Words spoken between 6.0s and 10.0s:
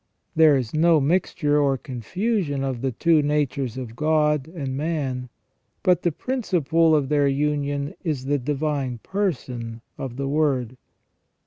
the principle of their union is the divine person